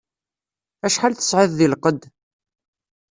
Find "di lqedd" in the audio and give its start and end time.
1.57-2.01